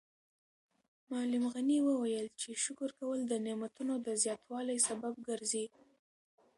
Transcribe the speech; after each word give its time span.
معلم 1.11 1.43
غني 1.53 1.77
وویل 1.83 2.27
چې 2.41 2.49
شکر 2.63 2.89
کول 2.99 3.19
د 3.27 3.33
نعمتونو 3.45 3.93
د 4.05 4.07
زیاتوالي 4.23 4.77
سبب 4.87 5.13
ګرځي. 5.27 5.65